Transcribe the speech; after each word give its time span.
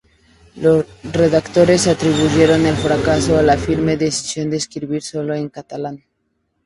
Los 0.55 0.87
redactores 1.13 1.85
atribuyeron 1.87 2.65
el 2.65 2.75
fracaso 2.75 3.37
a 3.37 3.43
la 3.43 3.55
firme 3.55 3.97
decisión 3.97 4.49
de 4.49 4.57
escribir 4.57 5.03
solo 5.03 5.35
en 5.35 5.49
catalán. 5.49 6.03